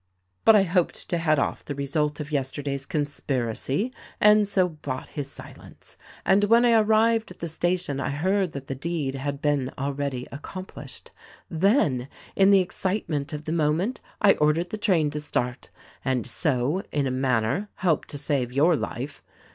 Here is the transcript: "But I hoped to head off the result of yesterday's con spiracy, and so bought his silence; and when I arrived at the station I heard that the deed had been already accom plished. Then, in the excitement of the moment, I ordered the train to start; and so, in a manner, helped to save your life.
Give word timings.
"But 0.45 0.55
I 0.55 0.63
hoped 0.63 1.11
to 1.11 1.19
head 1.19 1.37
off 1.37 1.63
the 1.63 1.75
result 1.75 2.19
of 2.19 2.31
yesterday's 2.31 2.87
con 2.87 3.05
spiracy, 3.05 3.93
and 4.19 4.47
so 4.47 4.67
bought 4.67 5.09
his 5.09 5.29
silence; 5.29 5.95
and 6.25 6.45
when 6.45 6.65
I 6.65 6.71
arrived 6.71 7.29
at 7.29 7.37
the 7.37 7.47
station 7.47 7.99
I 7.99 8.09
heard 8.09 8.53
that 8.53 8.65
the 8.65 8.73
deed 8.73 9.13
had 9.13 9.43
been 9.43 9.71
already 9.77 10.25
accom 10.31 10.65
plished. 10.65 11.09
Then, 11.51 12.07
in 12.35 12.49
the 12.49 12.61
excitement 12.61 13.31
of 13.31 13.45
the 13.45 13.51
moment, 13.51 14.01
I 14.19 14.33
ordered 14.33 14.71
the 14.71 14.77
train 14.79 15.11
to 15.11 15.21
start; 15.21 15.69
and 16.03 16.25
so, 16.25 16.81
in 16.91 17.05
a 17.05 17.11
manner, 17.11 17.69
helped 17.75 18.07
to 18.07 18.17
save 18.17 18.51
your 18.51 18.75
life. 18.75 19.21